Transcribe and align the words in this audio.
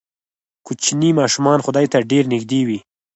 کوچني 0.65 1.09
ماشومان 1.19 1.59
خدای 1.65 1.85
ته 1.93 1.97
ډېر 2.11 2.23
نږدې 2.33 2.61
وي. 2.67 2.79